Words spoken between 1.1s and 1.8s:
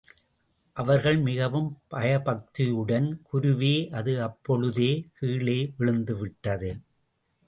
மிகவும்